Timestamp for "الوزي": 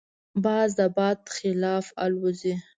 2.03-2.53